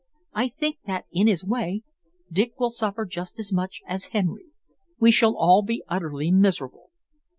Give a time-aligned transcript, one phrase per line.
[0.33, 1.83] I think that, in his way,
[2.31, 4.47] Dick will suffer just as much as Henry.
[4.99, 6.89] We shall all be utterly miserable."